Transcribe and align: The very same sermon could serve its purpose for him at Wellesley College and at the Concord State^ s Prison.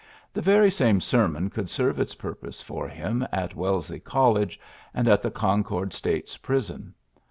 The 0.33 0.41
very 0.41 0.71
same 0.71 0.99
sermon 0.99 1.51
could 1.51 1.69
serve 1.69 1.99
its 1.99 2.15
purpose 2.15 2.59
for 2.59 2.87
him 2.87 3.27
at 3.31 3.53
Wellesley 3.53 3.99
College 3.99 4.59
and 4.95 5.07
at 5.07 5.21
the 5.21 5.29
Concord 5.29 5.91
State^ 5.91 6.23
s 6.23 6.37
Prison. 6.37 6.95